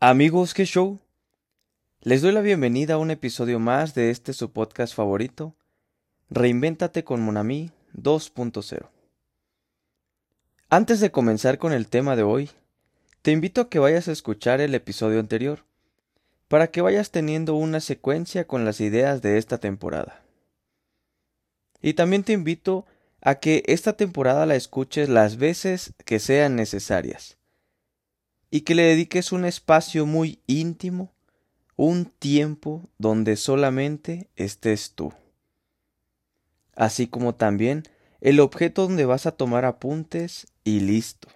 [0.00, 1.00] Amigos, ¿qué show?
[2.02, 5.56] Les doy la bienvenida a un episodio más de este su podcast favorito,
[6.30, 8.90] Reinvéntate con Monami 2.0.
[10.68, 12.48] Antes de comenzar con el tema de hoy,
[13.22, 15.64] te invito a que vayas a escuchar el episodio anterior,
[16.46, 20.22] para que vayas teniendo una secuencia con las ideas de esta temporada.
[21.82, 22.86] Y también te invito
[23.20, 27.37] a que esta temporada la escuches las veces que sean necesarias
[28.50, 31.12] y que le dediques un espacio muy íntimo,
[31.76, 35.12] un tiempo donde solamente estés tú.
[36.74, 37.84] Así como también
[38.20, 41.28] el objeto donde vas a tomar apuntes y listo.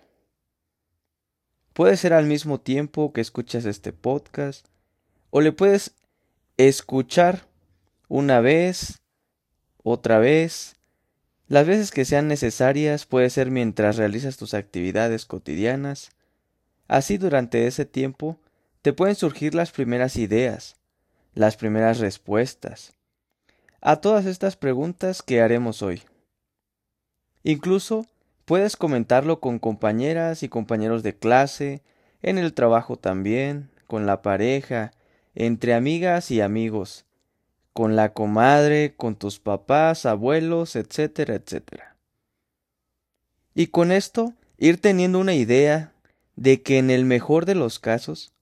[1.72, 4.66] Puede ser al mismo tiempo que escuchas este podcast
[5.30, 5.94] o le puedes
[6.58, 7.46] escuchar
[8.08, 9.00] una vez,
[9.82, 10.76] otra vez,
[11.48, 16.10] las veces que sean necesarias, puede ser mientras realizas tus actividades cotidianas,
[16.92, 18.36] Así durante ese tiempo
[18.82, 20.76] te pueden surgir las primeras ideas,
[21.32, 22.92] las primeras respuestas
[23.80, 26.02] a todas estas preguntas que haremos hoy.
[27.44, 28.04] Incluso
[28.44, 31.80] puedes comentarlo con compañeras y compañeros de clase,
[32.20, 34.92] en el trabajo también, con la pareja,
[35.34, 37.06] entre amigas y amigos,
[37.72, 41.96] con la comadre, con tus papás, abuelos, etcétera, etcétera.
[43.54, 45.91] Y con esto ir teniendo una idea
[46.36, 48.32] de que en el mejor de los casos,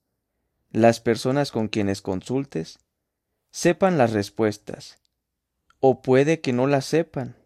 [0.70, 2.78] las personas con quienes consultes
[3.50, 4.98] sepan las respuestas,
[5.80, 7.36] o puede que no las sepan.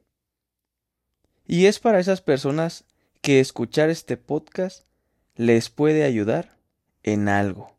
[1.46, 2.84] Y es para esas personas
[3.20, 4.86] que escuchar este podcast
[5.34, 6.58] les puede ayudar
[7.02, 7.76] en algo.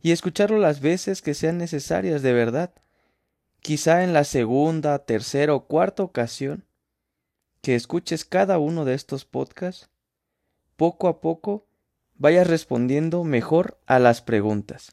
[0.00, 2.72] Y escucharlo las veces que sean necesarias de verdad.
[3.60, 6.64] Quizá en la segunda, tercera o cuarta ocasión
[7.62, 9.90] que escuches cada uno de estos podcasts,
[10.76, 11.67] poco a poco
[12.18, 14.92] vayas respondiendo mejor a las preguntas.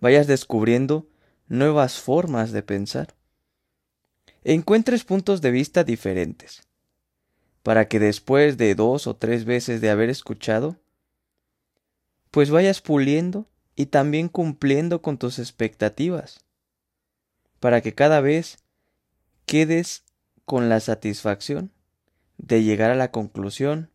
[0.00, 1.08] Vayas descubriendo
[1.48, 3.14] nuevas formas de pensar.
[4.44, 6.62] Encuentres puntos de vista diferentes,
[7.62, 10.78] para que después de dos o tres veces de haber escuchado,
[12.30, 16.40] pues vayas puliendo y también cumpliendo con tus expectativas,
[17.58, 18.58] para que cada vez
[19.46, 20.04] quedes
[20.44, 21.72] con la satisfacción
[22.36, 23.90] de llegar a la conclusión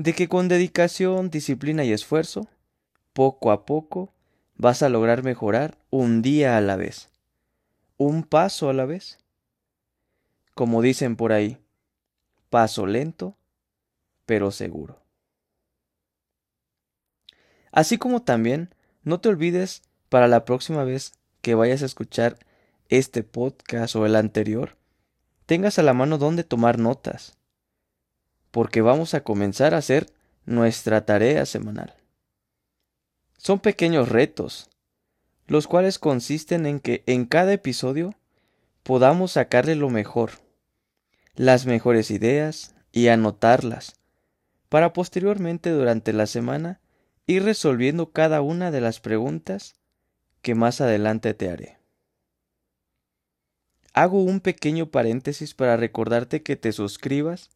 [0.00, 2.48] de que con dedicación, disciplina y esfuerzo,
[3.12, 4.14] poco a poco,
[4.56, 7.10] vas a lograr mejorar un día a la vez,
[7.98, 9.18] un paso a la vez.
[10.54, 11.58] Como dicen por ahí,
[12.48, 13.36] paso lento,
[14.24, 15.02] pero seguro.
[17.70, 21.12] Así como también, no te olvides para la próxima vez
[21.42, 22.38] que vayas a escuchar
[22.88, 24.78] este podcast o el anterior,
[25.44, 27.36] tengas a la mano donde tomar notas
[28.50, 30.12] porque vamos a comenzar a hacer
[30.44, 31.94] nuestra tarea semanal.
[33.38, 34.68] Son pequeños retos,
[35.46, 38.14] los cuales consisten en que en cada episodio
[38.82, 40.32] podamos sacarle lo mejor,
[41.34, 43.94] las mejores ideas y anotarlas,
[44.68, 46.80] para posteriormente durante la semana
[47.26, 49.74] ir resolviendo cada una de las preguntas
[50.42, 51.78] que más adelante te haré.
[53.92, 57.50] Hago un pequeño paréntesis para recordarte que te suscribas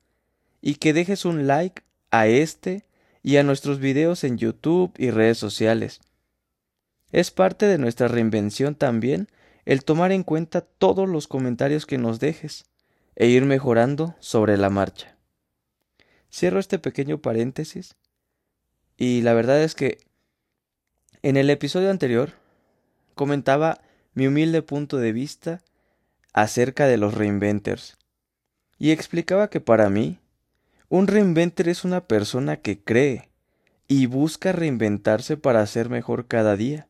[0.67, 2.87] y que dejes un like a este
[3.23, 6.01] y a nuestros videos en YouTube y redes sociales.
[7.13, 9.29] Es parte de nuestra reinvención también
[9.67, 12.65] el tomar en cuenta todos los comentarios que nos dejes
[13.15, 15.19] e ir mejorando sobre la marcha.
[16.33, 17.97] Cierro este pequeño paréntesis
[18.97, 19.99] y la verdad es que
[21.21, 22.33] en el episodio anterior
[23.15, 23.83] comentaba
[24.15, 25.61] mi humilde punto de vista
[26.33, 27.99] acerca de los reinventers
[28.79, 30.21] y explicaba que para mí
[30.89, 33.31] un reinventor es una persona que cree
[33.89, 36.89] y busca reinventarse para ser mejor cada día.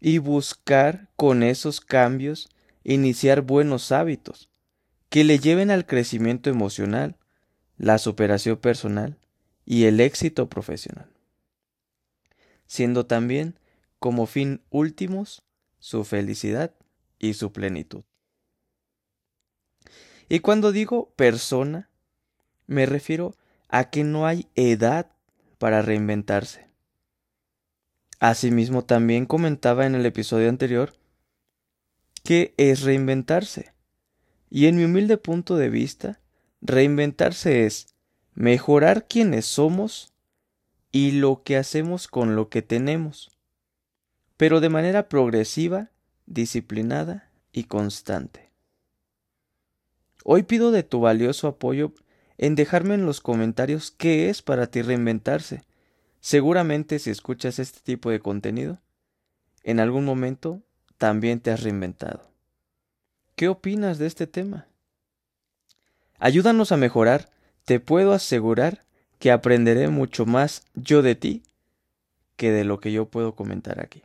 [0.00, 2.48] Y buscar con esos cambios
[2.84, 4.48] iniciar buenos hábitos
[5.08, 7.16] que le lleven al crecimiento emocional,
[7.76, 9.18] la superación personal
[9.64, 11.10] y el éxito profesional,
[12.66, 13.58] siendo también
[13.98, 15.42] como fin últimos
[15.78, 16.74] su felicidad
[17.18, 18.04] y su plenitud.
[20.28, 21.87] Y cuando digo persona,
[22.68, 23.34] me refiero
[23.68, 25.10] a que no hay edad
[25.58, 26.68] para reinventarse.
[28.20, 30.92] Asimismo, también comentaba en el episodio anterior
[32.22, 33.72] que es reinventarse.
[34.50, 36.20] Y en mi humilde punto de vista,
[36.60, 37.94] reinventarse es
[38.34, 40.12] mejorar quienes somos
[40.92, 43.30] y lo que hacemos con lo que tenemos,
[44.36, 45.90] pero de manera progresiva,
[46.26, 48.50] disciplinada y constante.
[50.24, 51.94] Hoy pido de tu valioso apoyo
[52.38, 55.62] en dejarme en los comentarios qué es para ti reinventarse,
[56.20, 58.80] Seguramente si escuchas este tipo de contenido,
[59.62, 60.62] en algún momento
[60.96, 62.30] también te has reinventado.
[63.36, 64.66] ¿Qué opinas de este tema?
[66.18, 67.30] Ayúdanos a mejorar,
[67.64, 68.84] te puedo asegurar
[69.20, 71.42] que aprenderé mucho más yo de ti
[72.36, 74.02] que de lo que yo puedo comentar aquí.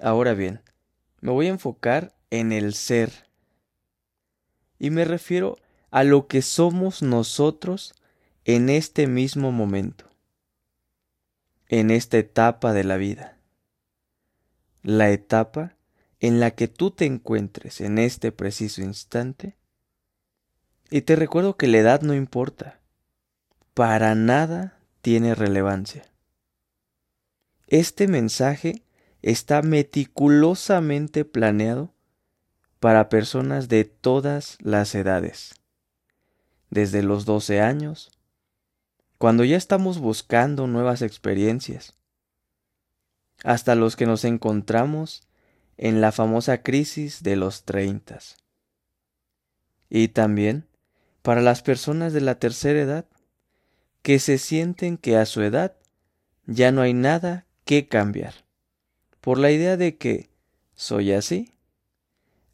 [0.00, 0.60] Ahora bien,
[1.20, 3.28] me voy a enfocar en el ser.
[4.78, 5.56] Y me refiero
[5.94, 7.94] a lo que somos nosotros
[8.44, 10.10] en este mismo momento,
[11.68, 13.38] en esta etapa de la vida.
[14.82, 15.76] La etapa
[16.18, 19.56] en la que tú te encuentres en este preciso instante.
[20.90, 22.80] Y te recuerdo que la edad no importa,
[23.72, 26.02] para nada tiene relevancia.
[27.68, 28.82] Este mensaje
[29.22, 31.94] está meticulosamente planeado
[32.80, 35.54] para personas de todas las edades,
[36.74, 38.10] desde los 12 años,
[39.16, 41.94] cuando ya estamos buscando nuevas experiencias,
[43.44, 45.22] hasta los que nos encontramos
[45.76, 48.18] en la famosa crisis de los 30.
[49.88, 50.66] Y también
[51.22, 53.06] para las personas de la tercera edad,
[54.02, 55.76] que se sienten que a su edad
[56.44, 58.34] ya no hay nada que cambiar,
[59.20, 60.28] por la idea de que
[60.74, 61.52] soy así,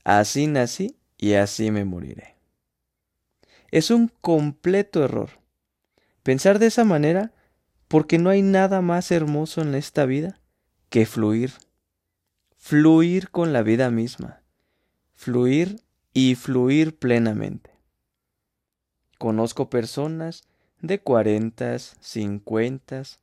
[0.05, 2.29] así nací y así me moriré.
[3.70, 5.31] Es un completo error.
[6.22, 7.32] Pensar de esa manera
[7.88, 10.40] porque no hay nada más hermoso en esta vida
[10.88, 11.52] que fluir.
[12.56, 14.43] Fluir con la vida misma.
[15.14, 15.81] Fluir
[16.12, 17.70] y fluir plenamente.
[19.19, 20.44] Conozco personas
[20.81, 23.20] de cuarentas, cincuentas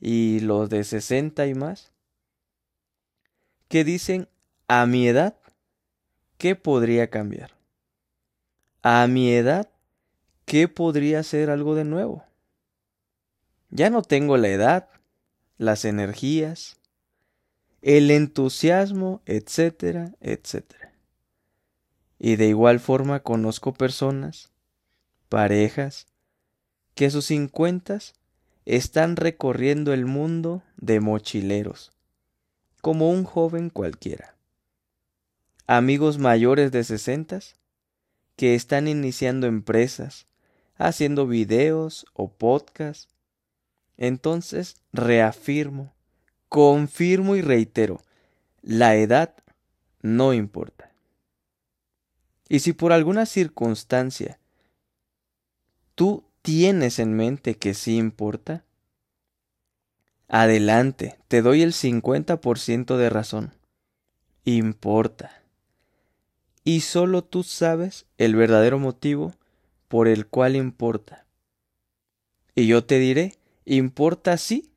[0.00, 1.92] y los de sesenta y más
[3.68, 4.28] que dicen
[4.68, 5.36] a mi edad
[6.38, 7.56] ¿qué podría cambiar?
[8.82, 9.70] A mi edad
[10.46, 12.24] ¿qué podría ser algo de nuevo?
[13.68, 14.88] Ya no tengo la edad,
[15.58, 16.78] las energías,
[17.82, 20.94] el entusiasmo, etcétera, etcétera.
[22.18, 24.50] Y de igual forma conozco personas,
[25.28, 26.06] parejas,
[26.94, 28.14] que a sus cincuentas
[28.64, 31.92] están recorriendo el mundo de mochileros,
[32.80, 34.36] como un joven cualquiera.
[35.66, 37.56] Amigos mayores de sesentas
[38.36, 40.26] que están iniciando empresas,
[40.76, 43.08] haciendo videos o podcasts.
[43.96, 45.92] Entonces reafirmo,
[46.48, 48.00] confirmo y reitero,
[48.62, 49.34] la edad
[50.02, 50.92] no importa.
[52.48, 54.38] Y si por alguna circunstancia
[55.94, 58.64] tú tienes en mente que sí importa,
[60.28, 63.52] adelante, te doy el 50% de razón.
[64.44, 65.42] Importa.
[66.62, 69.34] Y solo tú sabes el verdadero motivo
[69.88, 71.26] por el cual importa.
[72.54, 73.34] Y yo te diré,
[73.64, 74.72] importa sí,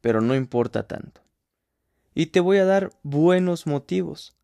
[0.00, 1.22] pero no importa tanto.
[2.14, 4.36] Y te voy a dar buenos motivos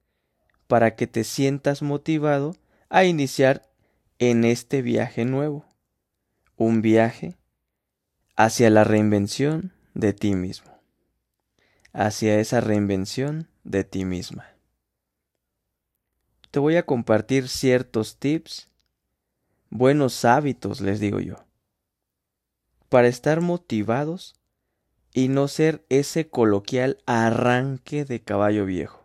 [0.66, 2.56] para que te sientas motivado
[2.88, 3.68] a iniciar
[4.18, 5.66] en este viaje nuevo
[6.56, 7.36] un viaje
[8.36, 10.78] hacia la reinvención de ti mismo,
[11.92, 14.46] hacia esa reinvención de ti misma.
[16.50, 18.70] Te voy a compartir ciertos tips,
[19.76, 21.36] buenos hábitos, les digo yo,
[22.88, 24.34] para estar motivados
[25.12, 29.02] y no ser ese coloquial arranque de caballo viejo.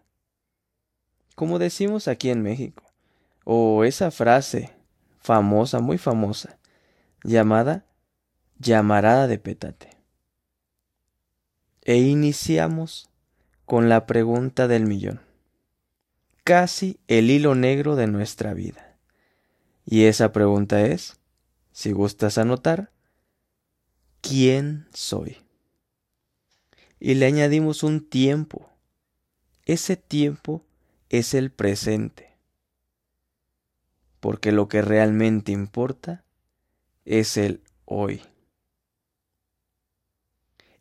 [1.35, 2.83] Como decimos aquí en México,
[3.43, 4.75] o esa frase
[5.19, 6.57] famosa, muy famosa,
[7.23, 7.85] llamada
[8.59, 9.89] Llamarada de Petate.
[11.83, 13.09] E iniciamos
[13.65, 15.21] con la pregunta del millón,
[16.43, 18.90] casi el hilo negro de nuestra vida.
[19.85, 21.19] Y esa pregunta es,
[21.71, 22.91] si gustas anotar,
[24.21, 25.37] ¿quién soy?
[26.99, 28.69] Y le añadimos un tiempo.
[29.65, 30.63] Ese tiempo
[31.09, 32.37] es el presente.
[34.19, 36.23] Porque lo que realmente importa
[37.05, 38.21] es el hoy.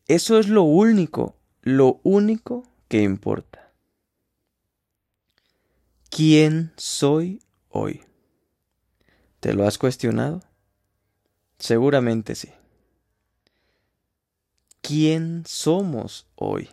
[0.07, 3.73] Eso es lo único, lo único que importa.
[6.11, 8.02] ¿Quién soy hoy?
[9.40, 10.42] ¿Te lo has cuestionado?
[11.59, 12.50] Seguramente sí.
[14.80, 16.70] ¿Quién somos hoy?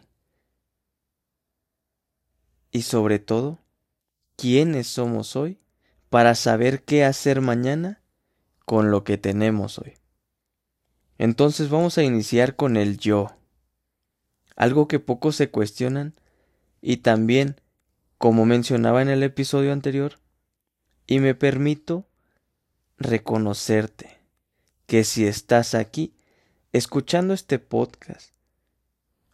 [2.71, 3.59] Y sobre todo,
[4.35, 5.59] ¿quiénes somos hoy
[6.09, 8.01] para saber qué hacer mañana
[8.67, 9.93] con lo que tenemos hoy.
[11.17, 13.37] Entonces vamos a iniciar con el yo,
[14.57, 16.13] algo que pocos se cuestionan
[16.81, 17.61] y también,
[18.17, 20.19] como mencionaba en el episodio anterior,
[21.07, 22.06] y me permito
[22.97, 24.17] reconocerte
[24.85, 26.13] que si estás aquí
[26.73, 28.31] escuchando este podcast,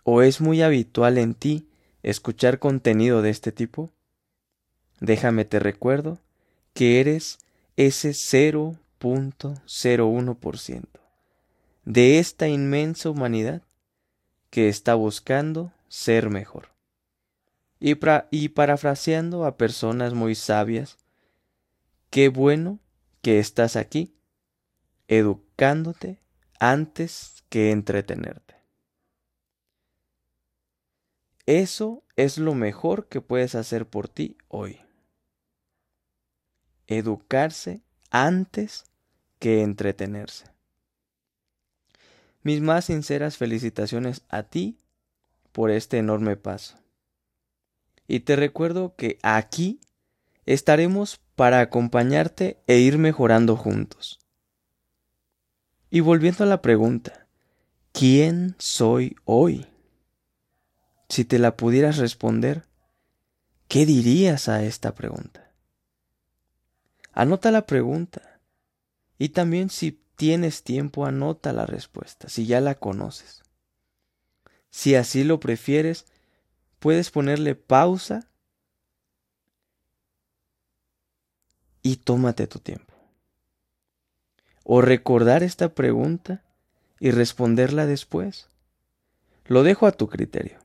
[0.04, 1.68] o es muy habitual en ti
[2.02, 3.90] escuchar contenido de este tipo,
[5.00, 6.20] déjame te recuerdo
[6.74, 7.40] que eres
[7.78, 10.84] ese 0.01%
[11.86, 13.62] de esta inmensa humanidad
[14.50, 16.70] que está buscando ser mejor.
[17.80, 17.98] Y,
[18.32, 20.98] y parafraseando a personas muy sabias,
[22.10, 22.80] qué bueno
[23.24, 24.14] que estás aquí,
[25.08, 26.22] educándote
[26.60, 28.56] antes que entretenerte.
[31.46, 34.82] Eso es lo mejor que puedes hacer por ti hoy.
[36.88, 38.84] Educarse antes
[39.40, 40.46] que entretenerse.
[42.42, 44.78] Mis más sinceras felicitaciones a ti
[45.54, 46.78] por este enorme paso.
[48.06, 49.80] Y te recuerdo que aquí
[50.46, 54.20] estaremos para acompañarte e ir mejorando juntos.
[55.90, 57.28] Y volviendo a la pregunta,
[57.92, 59.68] ¿quién soy hoy?
[61.10, 62.66] Si te la pudieras responder,
[63.68, 65.52] ¿qué dirías a esta pregunta?
[67.12, 68.40] Anota la pregunta
[69.20, 73.44] y también si tienes tiempo anota la respuesta, si ya la conoces.
[74.72, 76.06] Si así lo prefieres,
[76.80, 78.32] puedes ponerle pausa
[81.84, 82.94] y tómate tu tiempo.
[84.64, 86.42] O recordar esta pregunta
[87.00, 88.48] y responderla después.
[89.46, 90.60] Lo dejo a tu criterio.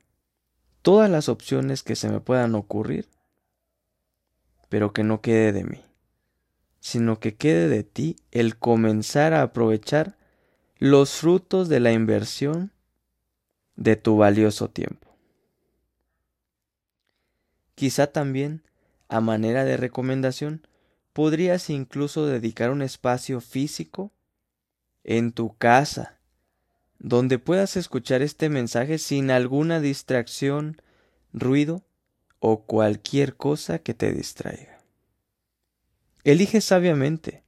[0.81, 3.09] Todas las opciones que se me puedan ocurrir,
[4.69, 5.83] pero que no quede de mí,
[6.79, 10.15] sino que quede de ti el comenzar a aprovechar
[10.77, 12.71] los frutos de la inversión
[13.75, 15.09] de tu valioso tiempo.
[17.75, 18.63] Quizá también,
[19.09, 20.65] a manera de recomendación,
[21.19, 24.13] podrías incluso dedicar un espacio físico
[25.03, 26.17] en tu casa,
[26.97, 30.81] donde puedas escuchar este mensaje sin alguna distracción,
[31.33, 31.83] ruido
[32.39, 34.79] o cualquier cosa que te distraiga.
[36.23, 37.43] Elige sabiamente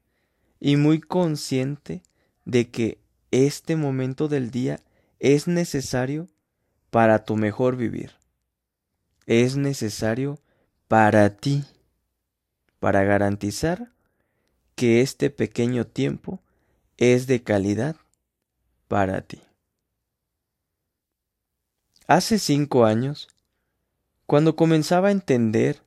[0.59, 2.03] y muy consciente
[2.43, 2.97] de que
[3.31, 4.81] este momento del día
[5.19, 6.27] es necesario
[6.89, 8.11] para tu mejor vivir.
[9.27, 10.41] Es necesario
[10.89, 11.63] para ti,
[12.81, 13.91] para garantizar
[14.73, 16.41] que este pequeño tiempo
[16.97, 17.95] es de calidad
[18.87, 19.39] para ti.
[22.07, 23.27] Hace cinco años,
[24.25, 25.83] cuando comenzaba a entender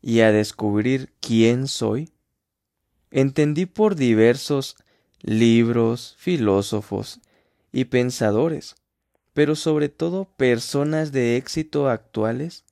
[0.00, 2.14] y a descubrir quién soy,
[3.10, 4.76] entendí por diversos
[5.20, 7.20] libros, filósofos
[7.72, 8.74] y pensadores,
[9.34, 12.64] pero sobre todo personas de éxito actuales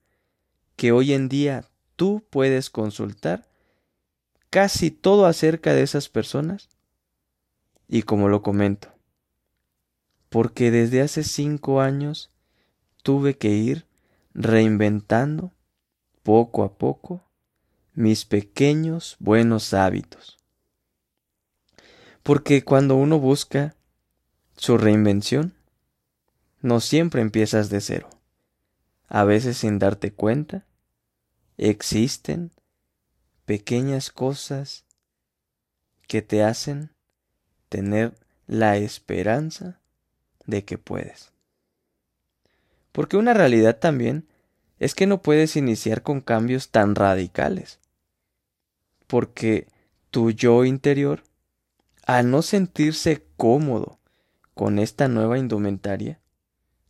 [0.76, 3.46] que hoy en día tú puedes consultar
[4.56, 6.70] casi todo acerca de esas personas.
[7.88, 8.88] Y como lo comento,
[10.30, 12.30] porque desde hace cinco años
[13.02, 13.84] tuve que ir
[14.32, 15.52] reinventando
[16.22, 17.22] poco a poco
[17.92, 20.38] mis pequeños buenos hábitos.
[22.22, 23.76] Porque cuando uno busca
[24.56, 25.52] su reinvención,
[26.62, 28.08] no siempre empiezas de cero.
[29.06, 30.64] A veces sin darte cuenta,
[31.58, 32.55] existen
[33.46, 34.84] pequeñas cosas
[36.06, 36.90] que te hacen
[37.68, 38.14] tener
[38.46, 39.80] la esperanza
[40.46, 41.32] de que puedes.
[42.92, 44.26] Porque una realidad también
[44.78, 47.78] es que no puedes iniciar con cambios tan radicales.
[49.06, 49.68] Porque
[50.10, 51.22] tu yo interior,
[52.04, 53.98] al no sentirse cómodo
[54.54, 56.18] con esta nueva indumentaria,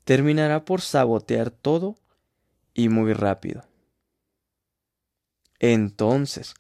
[0.05, 1.97] terminará por sabotear todo
[2.73, 3.66] y muy rápido.
[5.59, 6.55] Entonces,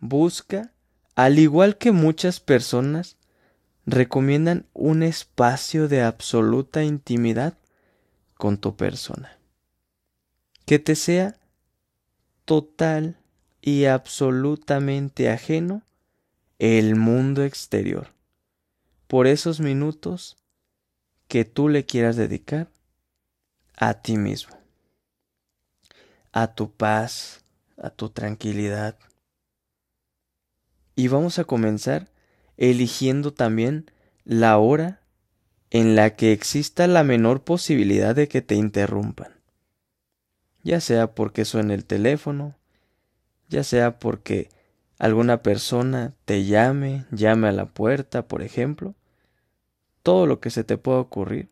[0.00, 0.72] busca,
[1.14, 3.16] al igual que muchas personas,
[3.86, 7.58] recomiendan un espacio de absoluta intimidad
[8.34, 9.38] con tu persona.
[10.66, 11.38] Que te sea
[12.44, 13.18] total
[13.60, 15.82] y absolutamente ajeno
[16.58, 18.12] el mundo exterior.
[19.06, 20.36] Por esos minutos
[21.28, 22.70] que tú le quieras dedicar
[23.76, 24.56] a ti mismo,
[26.32, 27.44] a tu paz,
[27.80, 28.98] a tu tranquilidad.
[30.94, 32.08] Y vamos a comenzar
[32.56, 33.90] eligiendo también
[34.24, 35.00] la hora
[35.70, 39.32] en la que exista la menor posibilidad de que te interrumpan.
[40.62, 42.56] Ya sea porque suene el teléfono,
[43.48, 44.48] ya sea porque
[44.98, 48.94] alguna persona te llame, llame a la puerta, por ejemplo,
[50.02, 51.48] todo lo que se te pueda ocurrir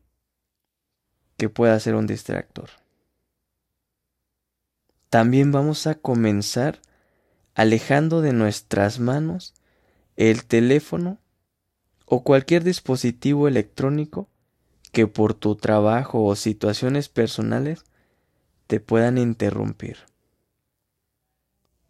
[1.37, 2.71] que pueda ser un distractor.
[5.16, 6.82] También vamos a comenzar
[7.54, 9.54] alejando de nuestras manos
[10.16, 11.16] el teléfono
[12.04, 14.28] o cualquier dispositivo electrónico
[14.92, 17.87] que por tu trabajo o situaciones personales
[18.66, 20.00] te puedan interrumpir.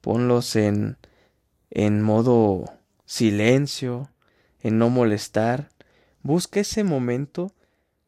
[0.01, 0.97] Ponlos en,
[1.71, 2.65] en modo
[3.07, 4.09] silencio,
[4.61, 5.71] en no molestar.
[6.23, 7.53] Busca ese momento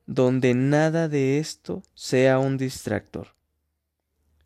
[0.06, 3.37] donde nada de esto sea un distractor.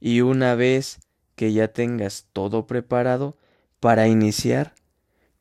[0.05, 0.99] Y una vez
[1.37, 3.37] que ya tengas todo preparado
[3.79, 4.75] para iniciar,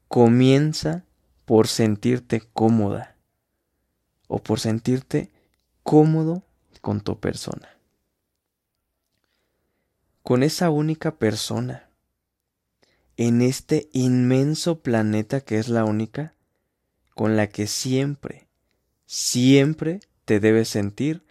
[0.07, 1.03] comienza
[1.45, 3.17] por sentirte cómoda
[4.27, 5.31] o por sentirte
[5.81, 6.43] cómodo
[6.79, 7.69] con tu persona.
[10.21, 11.89] Con esa única persona
[13.17, 16.35] en este inmenso planeta que es la única
[17.15, 18.47] con la que siempre,
[19.07, 21.25] siempre te debes sentir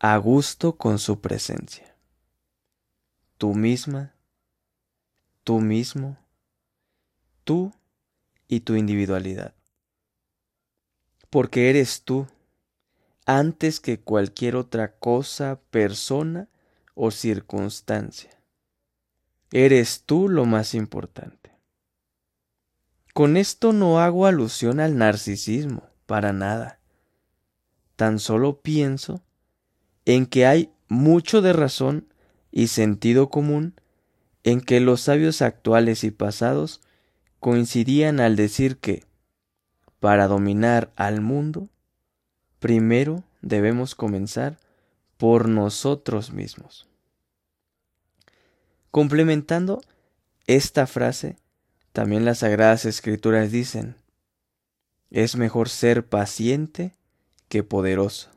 [0.00, 1.91] a gusto con su presencia.
[3.42, 4.14] Tú misma,
[5.42, 6.16] tú mismo,
[7.42, 7.72] tú
[8.46, 9.52] y tu individualidad.
[11.28, 12.28] Porque eres tú,
[13.26, 16.48] antes que cualquier otra cosa, persona
[16.94, 18.30] o circunstancia.
[19.50, 21.50] Eres tú lo más importante.
[23.12, 26.78] Con esto no hago alusión al narcisismo, para nada.
[27.96, 29.20] Tan solo pienso
[30.04, 32.11] en que hay mucho de razón
[32.52, 33.74] y sentido común
[34.44, 36.80] en que los sabios actuales y pasados
[37.40, 39.04] coincidían al decir que,
[39.98, 41.68] para dominar al mundo,
[42.60, 44.58] primero debemos comenzar
[45.16, 46.88] por nosotros mismos.
[48.90, 49.80] Complementando
[50.46, 51.36] esta frase,
[51.92, 53.96] también las Sagradas Escrituras dicen,
[55.10, 56.92] es mejor ser paciente
[57.48, 58.30] que poderoso.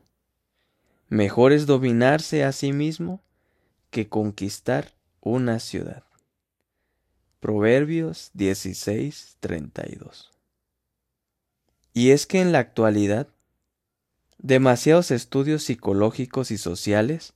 [1.07, 3.21] Mejor es dominarse a sí mismo
[3.95, 6.03] que conquistar una ciudad.
[7.39, 10.33] Proverbios 16, 32.
[11.93, 13.29] Y es que en la actualidad,
[14.37, 17.35] demasiados estudios psicológicos y sociales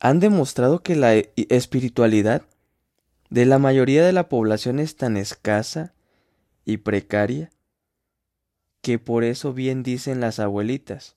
[0.00, 2.42] han demostrado que la e, espiritualidad
[3.30, 5.94] de la mayoría de la población es tan escasa
[6.64, 7.52] y precaria
[8.80, 11.14] que por eso bien dicen las abuelitas,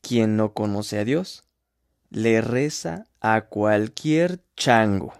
[0.00, 1.45] quien no conoce a Dios,
[2.16, 5.12] le reza a cualquier chango.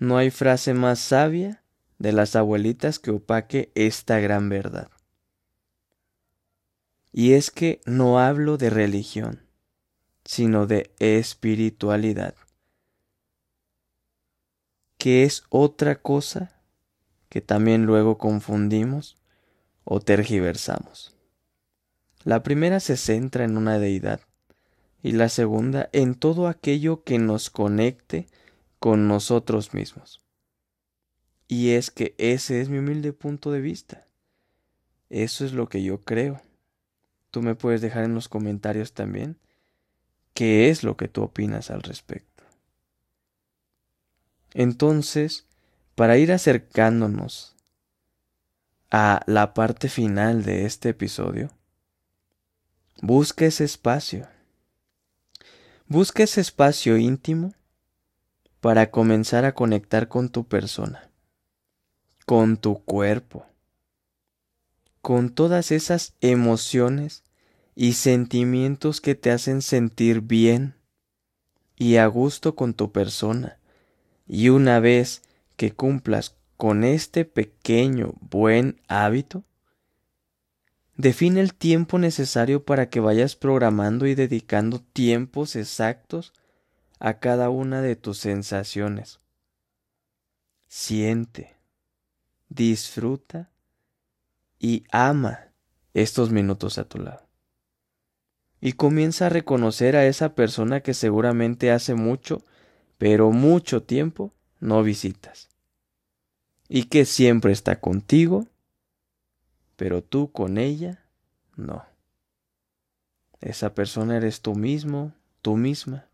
[0.00, 1.62] No hay frase más sabia
[1.98, 4.90] de las abuelitas que opaque esta gran verdad.
[7.12, 9.46] Y es que no hablo de religión,
[10.24, 12.34] sino de espiritualidad,
[14.96, 16.60] que es otra cosa
[17.28, 19.18] que también luego confundimos
[19.84, 21.16] o tergiversamos.
[22.24, 24.20] La primera se centra en una deidad
[25.02, 28.26] y la segunda en todo aquello que nos conecte
[28.78, 30.22] con nosotros mismos.
[31.46, 34.06] Y es que ese es mi humilde punto de vista.
[35.08, 36.42] Eso es lo que yo creo.
[37.30, 39.38] Tú me puedes dejar en los comentarios también
[40.34, 42.44] qué es lo que tú opinas al respecto.
[44.54, 45.46] Entonces,
[45.94, 47.56] para ir acercándonos
[48.90, 51.50] a la parte final de este episodio,
[53.02, 54.28] busca ese espacio.
[55.90, 57.54] Busca ese espacio íntimo
[58.60, 61.10] para comenzar a conectar con tu persona,
[62.26, 63.46] con tu cuerpo,
[65.00, 67.24] con todas esas emociones
[67.74, 70.74] y sentimientos que te hacen sentir bien
[71.74, 73.58] y a gusto con tu persona.
[74.26, 75.22] Y una vez
[75.56, 79.42] que cumplas con este pequeño buen hábito,
[80.98, 86.34] define el tiempo necesario para que vayas programando y dedicando tiempos exactos
[86.98, 89.20] a cada una de tus sensaciones.
[90.66, 91.56] Siente,
[92.48, 93.48] disfruta
[94.58, 95.52] y ama
[95.94, 97.26] estos minutos a tu lado.
[98.60, 102.42] Y comienza a reconocer a esa persona que seguramente hace mucho,
[102.98, 105.48] pero mucho tiempo no visitas.
[106.68, 108.48] Y que siempre está contigo,
[109.78, 111.04] pero tú con ella
[111.54, 111.86] no.
[113.40, 116.08] Esa persona eres tú mismo, tú misma.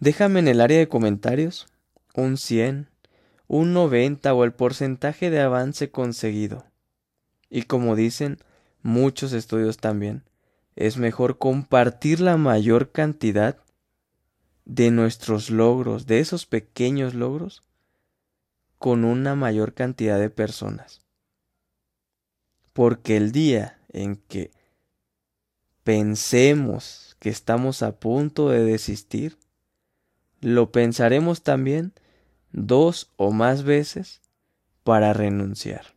[0.00, 1.68] Déjame en el área de comentarios
[2.16, 2.88] un 100,
[3.46, 6.66] un 90 o el porcentaje de avance conseguido.
[7.48, 8.38] Y como dicen
[8.82, 10.24] muchos estudios también,
[10.74, 13.56] es mejor compartir la mayor cantidad
[14.64, 17.62] de nuestros logros, de esos pequeños logros,
[18.78, 21.05] con una mayor cantidad de personas.
[22.76, 24.50] Porque el día en que
[25.82, 29.38] pensemos que estamos a punto de desistir,
[30.42, 31.94] lo pensaremos también
[32.52, 34.20] dos o más veces
[34.84, 35.94] para renunciar.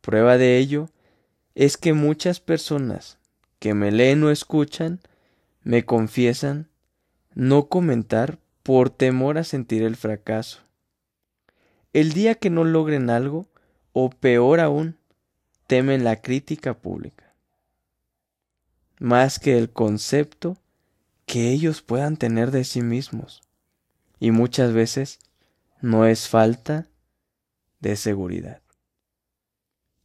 [0.00, 0.88] Prueba de ello
[1.54, 3.18] es que muchas personas
[3.58, 5.00] que me leen o escuchan
[5.64, 6.70] me confiesan
[7.34, 10.60] no comentar por temor a sentir el fracaso.
[11.92, 13.48] El día que no logren algo,
[13.92, 14.96] o peor aún,
[15.72, 17.34] temen la crítica pública,
[18.98, 20.58] más que el concepto
[21.24, 23.40] que ellos puedan tener de sí mismos.
[24.20, 25.18] Y muchas veces
[25.80, 26.88] no es falta
[27.80, 28.60] de seguridad.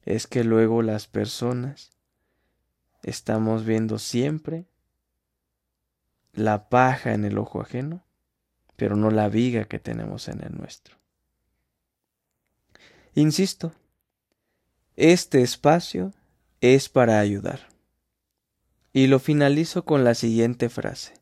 [0.03, 1.91] Es que luego las personas
[3.03, 4.69] estamos viendo siempre
[6.31, 8.05] la paja en el ojo ajeno,
[8.77, 10.95] pero no la viga que tenemos en el nuestro.
[13.15, 13.73] Insisto,
[14.97, 16.11] este espacio
[16.59, 17.67] es para ayudar.
[18.93, 21.13] Y lo finalizo con la siguiente frase.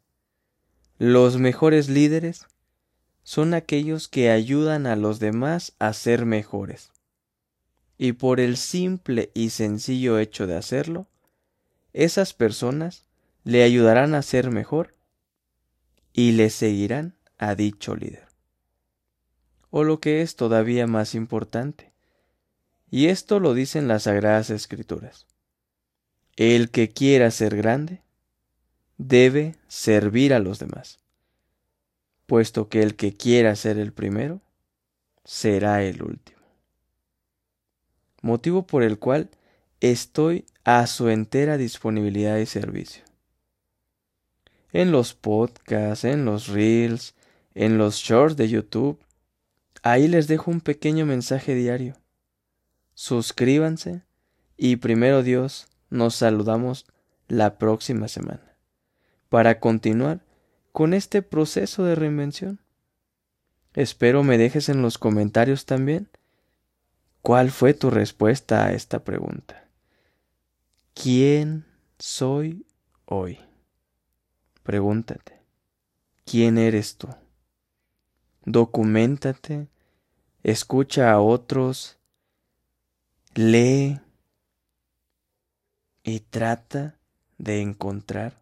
[0.97, 2.47] Los mejores líderes
[3.23, 6.91] son aquellos que ayudan a los demás a ser mejores.
[7.97, 11.07] Y por el simple y sencillo hecho de hacerlo,
[11.91, 13.03] esas personas
[13.43, 14.95] le ayudarán a ser mejor
[16.13, 18.27] y le seguirán a dicho líder.
[19.69, 21.91] O lo que es todavía más importante,
[22.89, 25.25] y esto lo dicen las Sagradas Escrituras.
[26.35, 28.01] El que quiera ser grande
[28.97, 30.99] debe servir a los demás,
[32.25, 34.41] puesto que el que quiera ser el primero
[35.23, 36.41] será el último.
[38.21, 39.29] Motivo por el cual
[39.79, 43.05] estoy a su entera disponibilidad y servicio
[44.75, 47.15] en los podcasts, en los reels,
[47.53, 48.99] en los shorts de YouTube.
[49.83, 51.95] Ahí les dejo un pequeño mensaje diario.
[52.95, 54.03] Suscríbanse
[54.57, 56.85] y primero Dios nos saludamos
[57.27, 58.55] la próxima semana
[59.29, 60.21] para continuar
[60.71, 62.59] con este proceso de reinvención.
[63.73, 66.09] Espero me dejes en los comentarios también
[67.21, 69.67] cuál fue tu respuesta a esta pregunta.
[70.93, 71.65] ¿Quién
[71.99, 72.65] soy
[73.03, 73.39] hoy?
[74.63, 75.41] Pregúntate,
[76.23, 77.09] ¿quién eres tú?
[78.45, 79.67] Documentate,
[80.43, 81.97] escucha a otros,
[83.35, 83.99] lee
[86.03, 86.97] y trata
[87.37, 88.41] de encontrar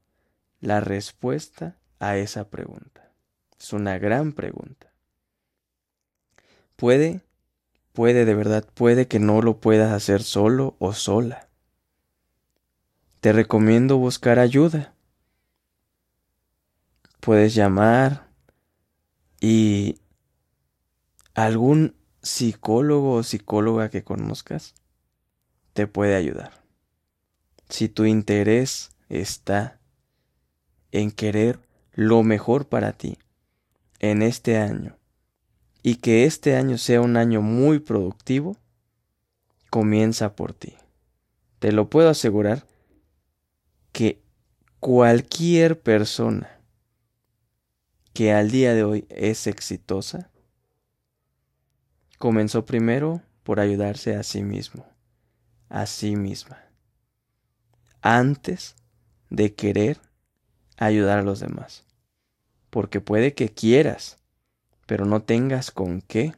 [0.62, 3.12] la respuesta a esa pregunta.
[3.60, 4.92] Es una gran pregunta.
[6.76, 7.22] Puede,
[7.92, 11.50] puede de verdad, puede que no lo puedas hacer solo o sola.
[13.20, 14.94] Te recomiendo buscar ayuda
[17.24, 18.28] puedes llamar
[19.40, 20.02] y
[21.34, 24.76] algún psicólogo o psicóloga que conozcas
[25.74, 26.52] te puede ayudar.
[27.70, 29.80] Si tu interés está
[30.92, 31.60] en querer
[31.94, 33.18] lo mejor para ti
[34.00, 34.98] en este año
[35.82, 38.58] y que este año sea un año muy productivo,
[39.70, 40.76] comienza por ti.
[41.60, 42.66] Te lo puedo asegurar
[43.92, 44.22] que
[44.80, 46.60] cualquier persona
[48.14, 50.30] que al día de hoy es exitosa,
[52.20, 54.86] comenzó primero por ayudarse a sí mismo,
[55.74, 56.64] a sí misma,
[58.02, 58.76] antes
[59.32, 60.00] de querer
[60.78, 61.84] ayudar a los demás.
[62.70, 64.20] Porque puede que quieras,
[64.86, 66.36] pero no tengas con qué.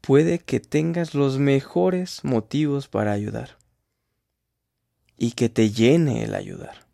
[0.00, 3.58] Puede que tengas los mejores motivos para ayudar
[5.16, 6.86] y que te llene el ayudar.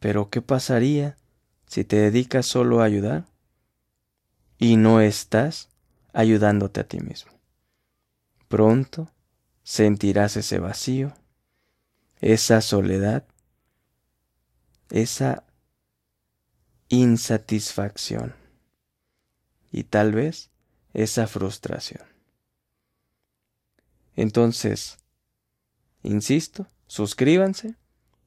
[0.00, 1.18] Pero ¿qué pasaría
[1.66, 3.26] si te dedicas solo a ayudar
[4.58, 5.68] y no estás
[6.14, 7.41] ayudándote a ti mismo?
[8.52, 9.08] Pronto
[9.62, 11.14] sentirás ese vacío,
[12.20, 13.24] esa soledad,
[14.90, 15.44] esa
[16.90, 18.34] insatisfacción
[19.70, 20.50] y tal vez
[20.92, 22.02] esa frustración.
[24.16, 24.98] Entonces,
[26.02, 27.76] insisto, suscríbanse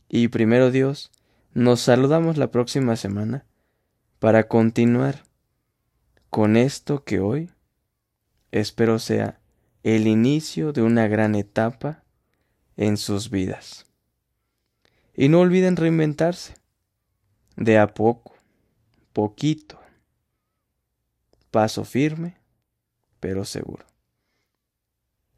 [0.09, 1.11] y primero Dios,
[1.53, 3.45] nos saludamos la próxima semana
[4.17, 5.23] para continuar
[6.31, 7.51] con esto que hoy
[8.49, 9.39] espero sea
[9.85, 12.03] el inicio de una gran etapa
[12.75, 13.85] en sus vidas.
[15.13, 16.55] Y no olviden reinventarse,
[17.55, 18.33] de a poco,
[19.13, 19.79] poquito,
[21.51, 22.35] paso firme,
[23.19, 23.85] pero seguro.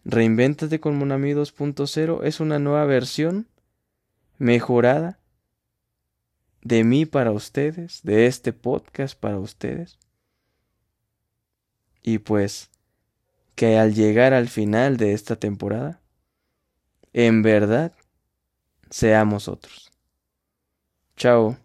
[0.05, 3.49] Reinvéntate con Monami 2.0 es una nueva versión
[4.37, 5.19] mejorada
[6.61, 9.99] de mí para ustedes, de este podcast para ustedes.
[12.01, 12.71] Y pues
[13.57, 15.99] que al llegar al final de esta temporada,
[17.11, 17.91] en verdad,
[18.89, 19.91] seamos otros.
[21.17, 21.57] Chao.